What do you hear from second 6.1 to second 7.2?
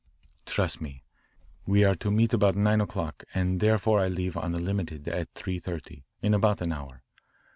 in about an hour.